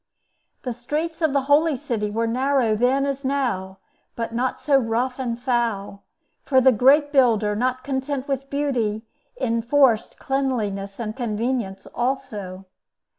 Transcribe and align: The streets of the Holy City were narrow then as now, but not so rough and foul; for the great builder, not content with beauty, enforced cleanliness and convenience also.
The 0.63 0.73
streets 0.73 1.21
of 1.21 1.31
the 1.31 1.43
Holy 1.43 1.75
City 1.77 2.09
were 2.09 2.25
narrow 2.25 2.73
then 2.75 3.05
as 3.05 3.23
now, 3.23 3.77
but 4.15 4.33
not 4.33 4.59
so 4.59 4.75
rough 4.79 5.19
and 5.19 5.39
foul; 5.39 6.05
for 6.41 6.59
the 6.59 6.71
great 6.71 7.11
builder, 7.11 7.55
not 7.55 7.83
content 7.83 8.27
with 8.27 8.49
beauty, 8.49 9.03
enforced 9.39 10.17
cleanliness 10.17 10.99
and 10.99 11.15
convenience 11.15 11.85
also. 11.93 12.65